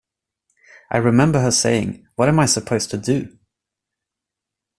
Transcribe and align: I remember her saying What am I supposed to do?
I 0.89 0.97
remember 0.97 1.41
her 1.41 1.51
saying 1.51 2.07
What 2.15 2.27
am 2.27 2.39
I 2.39 2.47
supposed 2.47 2.89
to 2.89 2.97
do? 2.97 3.37